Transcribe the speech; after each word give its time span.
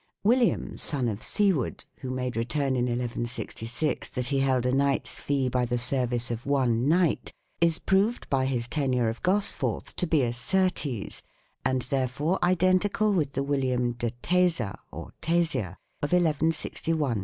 William, 0.23 0.79
son 0.79 1.07
of 1.07 1.21
Siward, 1.21 1.85
who 1.99 2.09
made 2.09 2.35
return 2.35 2.75
in 2.75 2.85
1166 2.85 4.09
that 4.09 4.25
he 4.25 4.39
held 4.39 4.65
a 4.65 4.71
knight's 4.71 5.19
fee 5.19 5.47
by 5.47 5.63
the 5.63 5.77
service 5.77 6.31
of 6.31 6.47
one 6.47 6.87
knight 6.89 7.31
l 7.61 7.67
is 7.67 7.77
proved 7.77 8.27
by 8.27 8.47
his 8.47 8.67
tenure 8.67 9.09
of 9.09 9.21
Gosforth 9.21 9.95
to 9.97 10.07
be 10.07 10.23
a 10.23 10.33
Surtees, 10.33 11.21
2 11.65 11.69
and, 11.69 11.81
therefore, 11.83 12.39
identical 12.41 13.13
with 13.13 13.33
the 13.33 13.43
William 13.43 13.89
u 13.89 13.93
de 13.93 14.09
Tesa" 14.23 14.75
(or 14.91 15.11
"Tesia") 15.21 15.75
of 16.01 16.09
ii6i 16.09 16.47
n62. 16.49 17.19